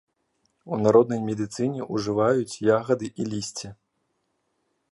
[0.77, 3.67] У народнай медыцыне ўжываюць ягады і лісце.